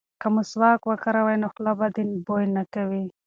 که 0.21 0.27
مسواک 0.35 0.81
وکاروې 0.85 1.35
نو 1.41 1.47
خوله 1.53 1.73
به 1.79 1.87
دې 1.95 2.03
بوی 2.25 2.45
نه 2.55 2.63
کوي. 2.73 3.03